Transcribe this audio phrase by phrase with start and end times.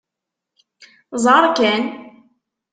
[1.23, 1.83] Ẓer kan!